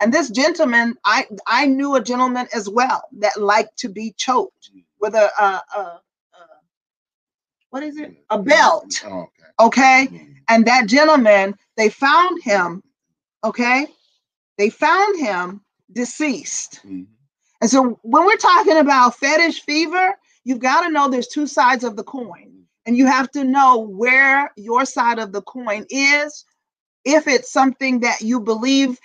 [0.00, 4.70] and this gentleman i i knew a gentleman as well that liked to be choked
[5.00, 5.60] with a uh
[7.70, 9.50] what is it a belt Oh, okay.
[9.60, 10.36] okay Mhm.
[10.48, 12.82] and that gentleman they found him
[13.44, 13.86] okay
[14.58, 17.06] they found him deceased Mhm.
[17.60, 21.84] and so when we're talking about fetish fever you've got to know there's two sides
[21.84, 22.55] of the coin
[22.86, 26.44] and you have to know where your side of the coin is
[27.04, 28.98] if it's something that you believe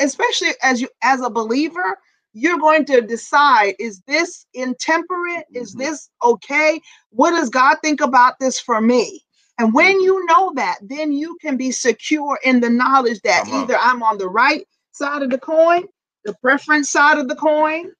[0.00, 1.98] especially as you as a believer
[2.34, 5.78] you're going to decide is this intemperate is Mhm.
[5.80, 9.24] this okay what does god think about this for me
[9.58, 10.04] and when Mhm.
[10.04, 13.62] you know that then you can be secure in the knowledge that Come on.
[13.62, 15.84] either i'm on the right side of the coin
[16.24, 17.92] the preference side of the coin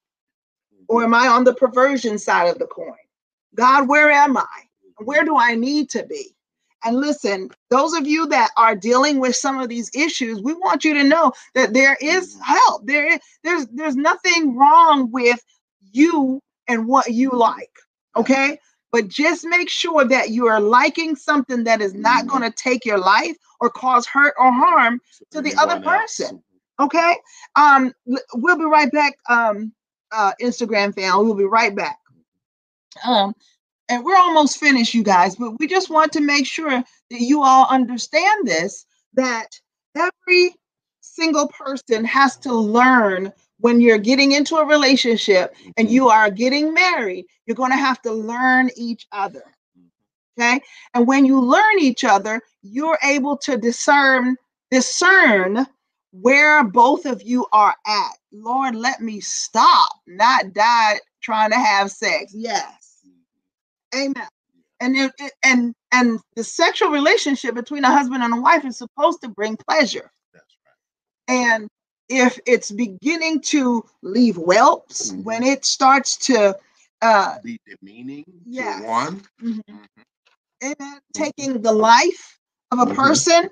[0.89, 2.95] or am I on the perversion side of the coin?
[3.55, 4.66] God, where am I?
[4.99, 6.35] Where do I need to be?
[6.83, 10.83] And listen, those of you that are dealing with some of these issues, we want
[10.83, 12.85] you to know that there is help.
[12.85, 15.43] There is there's there's nothing wrong with
[15.91, 17.71] you and what you like.
[18.15, 18.59] Okay?
[18.91, 22.27] But just make sure that you are liking something that is not Mhm.
[22.27, 24.99] going to take your life or cause hurt or harm
[25.31, 26.43] to the other person.
[26.79, 27.15] okay
[27.55, 27.91] um
[28.35, 29.73] we'll be right back um
[30.11, 31.97] uh instagram fan we'll be right back
[33.05, 33.33] um
[33.89, 37.41] and we're almost finished you guys but we just want to make sure that you
[37.41, 39.47] all understand this that
[39.95, 40.53] every
[41.01, 46.73] single person has to learn when you're getting into a relationship and you are getting
[46.73, 49.43] married you're going to have to learn each other
[50.39, 50.59] okay?
[50.93, 54.35] And when you learn each other you're able to discern
[54.69, 55.65] discern
[56.11, 58.13] where both of you are at.
[58.31, 62.33] Lord let me stop not die trying to have sex.
[62.35, 62.86] Yes
[63.95, 64.27] amen
[64.81, 68.77] and it, it- and and the sexual relationship between a husband and a wife is
[68.77, 70.57] supposed to bring pleasure That's
[71.29, 71.35] right.
[71.55, 71.69] and
[72.09, 75.23] if it's beginning to leave whelps, Mhm.
[75.23, 76.57] when it starts to
[77.01, 78.81] uh, be demeaning Yes.
[78.81, 79.23] to one.
[79.43, 79.61] mhm.
[79.69, 79.79] Mhm.
[80.63, 82.39] amen, taking the life
[82.71, 82.95] of a Mhm.
[82.95, 83.49] person,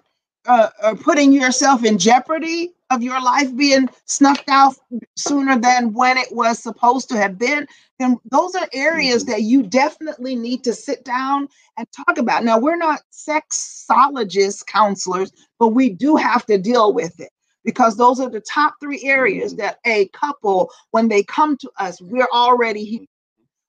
[0.47, 4.75] uh, or putting yourself in jeopardy of your life being snuffed out
[5.17, 7.67] sooner than when it was supposed to have been,
[7.99, 9.27] then those are areas Mhm.
[9.27, 12.43] that you definitely need to sit down and talk about.
[12.43, 17.31] Now, we're not sexologist counselors, but we do have to deal with it
[17.65, 19.57] because those are the top three areas Mhm.
[19.57, 23.09] that a couple, when they come to us, we're already he-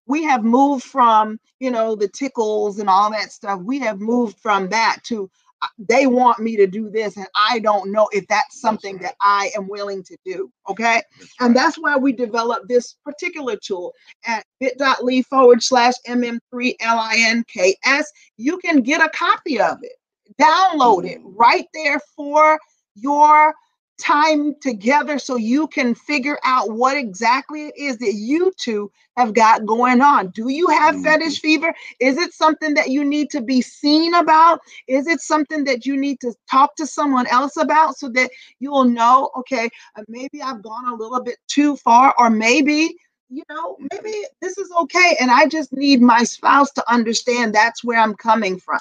[0.07, 4.39] we have moved from you know the tickles and all that stuff we have moved
[4.39, 5.31] from that to
[5.79, 9.51] they want me to do this and i don't know if that's something that i
[9.57, 11.03] am willing to do okay?
[11.41, 13.93] And that's why we developed this particular tool
[14.27, 18.05] at bit.ly forward slash mm3links
[18.37, 19.93] you can get a copy of it.
[20.41, 22.59] Download it right there for
[22.95, 23.55] your
[23.99, 29.35] time together so you can figure out what exactly it is that you two have
[29.35, 30.29] got going on.
[30.31, 31.03] Do you have Mhm.
[31.03, 31.75] fetish fever?
[32.01, 34.61] Is it something that you need to be seen about?
[34.89, 38.31] Is it something that you need to talk to someone else about so that
[38.61, 42.97] you'll know, okay, uh, maybe I've gone a little bit too far, or maybe,
[43.31, 45.17] you know, maybe this is okay.
[45.21, 48.81] And I just need my spouse to understand that's where I'm coming from.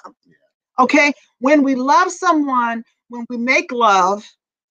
[0.80, 1.14] Okay.
[1.40, 4.26] When we love someone, when we make love,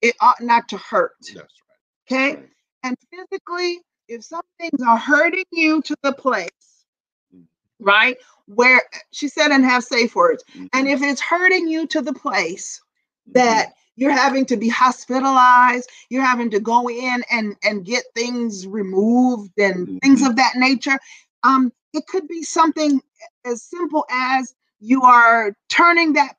[0.04, 1.12] it ought not to hurt.
[1.34, 1.78] That's right.
[2.10, 2.36] Okay.
[2.36, 2.50] Right.
[2.84, 6.86] And physically, if some things are hurting you to the place,
[7.34, 7.46] Mhm.
[7.80, 10.92] right, where she said, and have safe words, and Mhm.
[10.94, 12.80] if it's hurting you to the place
[13.28, 13.34] Mhm.
[13.34, 18.66] that you're having to be hospitalized, you're having to go in and and get things
[18.66, 20.26] removed and things Mhm.
[20.26, 20.98] of that nature,
[21.44, 23.00] um, it could be something
[23.46, 26.36] as simple as you are turning that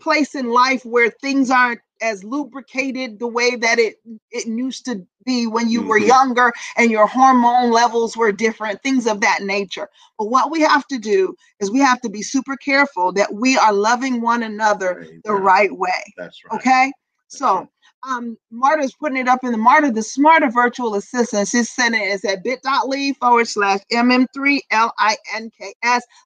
[0.00, 3.96] place in life where things aren't as lubricated the way that it
[4.30, 6.08] it used to be when you were Mhm.
[6.08, 10.86] younger and your hormone levels were different things of that nature but what we have
[10.88, 15.06] to do is we have to be super careful that we are loving one another
[15.24, 16.54] the right way That's right.
[16.56, 16.92] okay
[17.30, 17.68] That's so right.
[18.08, 22.24] um marta's putting it up in the marta the smarter virtual assistant she's sending it
[22.24, 24.62] at bit.ly forward slash mm3links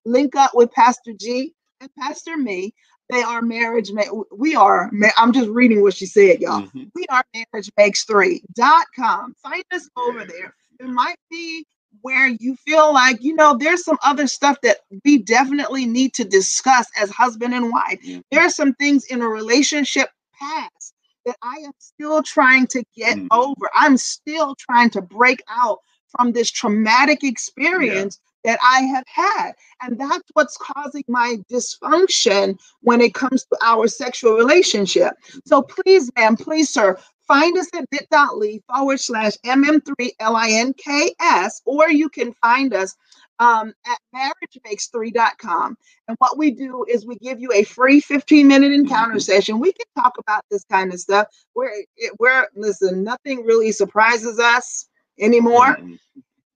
[0.06, 2.74] link up with pastor g and pastor me
[3.14, 6.90] they are marriage ma- we are ma- i'm just reading what she said y'all Mhm.
[6.94, 10.27] we are marriage makes three dot com find us over Yeah.
[10.27, 11.66] there it might be
[12.03, 16.24] where you feel like you know there's some other stuff that we definitely need to
[16.24, 18.22] discuss as husband and wife Mhm.
[18.33, 20.94] there are some things in a relationship past
[21.27, 23.29] that i am still trying to get Mhm.
[23.31, 25.79] over i'm still trying to break out
[26.11, 29.52] from this traumatic experience that i have had
[29.83, 35.14] and that's what's causing my dysfunction when it comes to our sexual relationship.
[35.44, 42.33] So please ma'am please sir find us at bit.ly forward slash mm3links or you can
[42.35, 42.94] find us
[43.40, 45.76] um, at marriagemakes3.com
[46.09, 49.22] and what we do is we give you a free 15 minute encounter Mhm.
[49.22, 49.59] session.
[49.59, 51.26] We can talk about this kind of stuff.
[51.54, 54.87] Where it, where listen nothing really surprises us
[55.18, 55.76] anymore.
[55.80, 55.98] Mhm.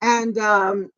[0.02, 0.90] and um,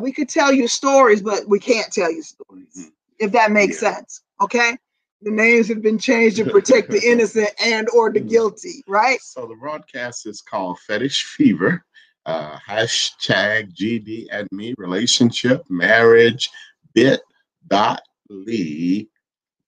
[0.00, 2.92] we could tell you stories but we can't tell you stories Mhm.
[3.18, 3.94] if that makes Yeah.
[3.94, 4.76] sense okay
[5.22, 8.28] the names have been changed to protect the innocent and or the Mhm.
[8.28, 11.84] guilty right So the broadcast is called Fetish Fever.
[12.26, 16.50] Uh, hashtag GD and me relationship marriage
[16.94, 17.20] bit
[17.68, 19.08] dot lee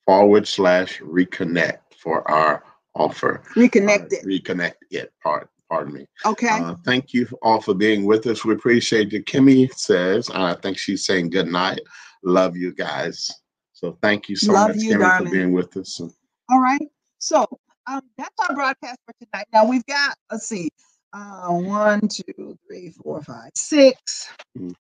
[0.04, 2.62] forward slash reconnect for our
[2.94, 3.42] offer.
[3.56, 5.12] Reconnect Uh, reconnect it.
[5.22, 5.48] Part.
[5.70, 6.06] Pardon me.
[6.26, 8.44] okay Uh, thank you all for being with us.
[8.44, 9.22] We appreciate you.
[9.22, 11.80] Kimmy says, and I think she's saying good night.
[12.24, 13.30] Love you guys.
[13.72, 15.26] So thank you so Love much, you, Kimmy, darling.
[15.26, 16.00] for being with us.
[16.50, 16.87] all right
[17.18, 17.46] so
[17.87, 20.68] um that's our broadcast for tonight now we've got let's see
[21.12, 24.28] uh one two three four five six
[24.59, 24.74] Mhm.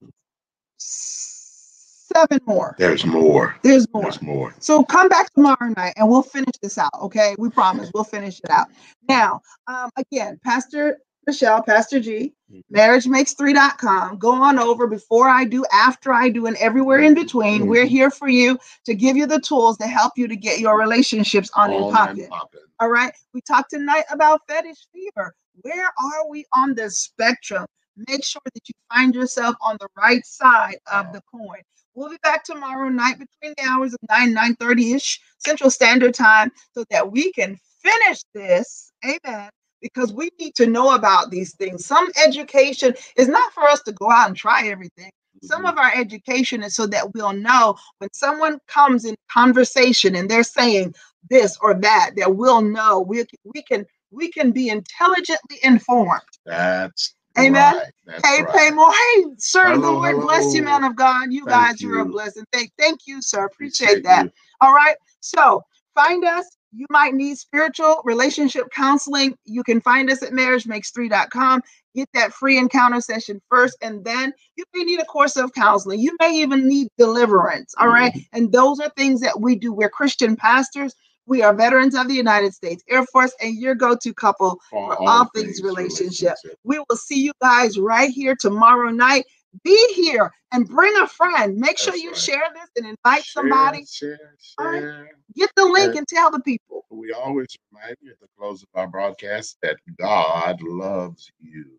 [2.14, 3.56] Seven more There's more.
[3.62, 4.54] there's more There's more.
[4.58, 6.90] So come back tomorrow night and we'll finish this out.
[7.02, 7.34] Okay.
[7.38, 8.68] We promise we'll finish it out.
[9.08, 12.62] Now, um, again, Pastor Michelle, Pastor G, Mhm.
[12.74, 14.18] marriagemakes3.com.
[14.18, 17.66] Go on over before I do, after I do, and everywhere in between.
[17.66, 17.88] We're Mhm.
[17.90, 21.50] here for you to give you the tools to help you to get your relationships
[21.54, 22.18] on in All pocket.
[22.20, 22.60] and poppin'.
[22.80, 23.12] All right.
[23.34, 25.34] We talked tonight about fetish fever.
[25.62, 27.66] Where are we on the spectrum?
[28.08, 31.60] Make sure that you find yourself on the right side of the coin.
[31.94, 36.14] We'll be back tomorrow night between the hours of 9 9 30 ish Central Standard
[36.14, 38.92] Time so that we can finish this.
[39.04, 39.50] Amen.
[39.82, 41.86] Because we need to know about these things.
[41.86, 45.10] Some education is not for us to go out and try everything.
[45.42, 45.70] Some Mhm.
[45.72, 50.42] of our education is so that we'll know when someone comes in conversation and they're
[50.44, 50.94] saying
[51.30, 56.20] this or that, that we'll know we, we can we can be intelligently informed.
[56.44, 57.14] That's
[57.46, 57.82] Amen.
[58.06, 58.20] Right.
[58.24, 58.54] Hey, right.
[58.54, 58.90] pay more.
[58.90, 61.32] Hey, sir, Hello, Lord bless you, man of God.
[61.32, 62.44] You Thank guys are a blessing.
[62.52, 63.44] Thank, thank you, sir.
[63.44, 64.24] Appreciate, that.
[64.24, 64.32] you.
[64.60, 64.96] All right.
[65.20, 65.62] So
[65.94, 66.46] find us.
[66.72, 69.36] You might need spiritual relationship counseling.
[69.44, 71.62] You can find us at marriagemakes3.com.
[71.96, 75.98] Get that free encounter session first, and then you may need a course of counseling.
[75.98, 77.74] You may even need deliverance.
[77.78, 78.12] All right.
[78.12, 78.36] Mm-hmm.
[78.36, 79.72] And those are things that we do.
[79.72, 80.94] We're Christian pastors.
[81.30, 85.00] We are veterans of the United States Air Force, and your go to couple For
[85.00, 86.34] all things relationship.
[86.64, 89.24] we will see you guys right here tomorrow night.
[89.62, 91.56] Be here and bring a friend.
[91.56, 92.18] Make sure you right.
[92.18, 93.84] share this and invite Share, somebody.
[93.88, 94.80] Share, All right.
[94.80, 95.10] share.
[95.36, 96.84] Get the link And- tell the people.
[96.90, 101.78] We always remind you at the close of our broadcast that God loves you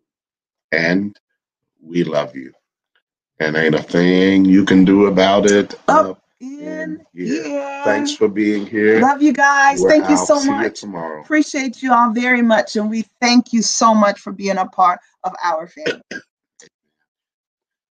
[0.72, 1.14] and
[1.82, 2.54] we love you.
[3.38, 5.74] And ain't a thing you can do about it.
[6.42, 7.44] In in here.
[7.44, 7.82] here.
[7.84, 9.00] Thanks for being here.
[9.00, 9.80] Love you guys.
[9.80, 10.80] We're thank you so See you much.
[10.80, 11.20] tomorrow.
[11.22, 12.74] Appreciate you all very much.
[12.74, 16.02] And we thank you so much for being a part of our family.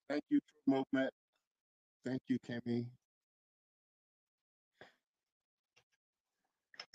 [0.09, 1.11] Thank you, True Movement.
[2.05, 2.85] Thank you, Kimmy.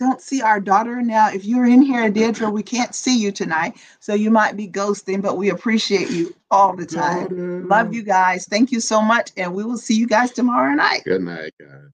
[0.03, 1.29] Don't see our daughter now.
[1.31, 3.77] If you're in here, Deirdre, we can't see you tonight.
[4.01, 7.69] So you might be ghosting, but we appreciate you all the time.
[7.69, 8.45] Love you guys.
[8.45, 9.31] Thank you so much.
[9.37, 11.03] And we will see you guys tomorrow night.
[11.05, 11.87] Good night, guys.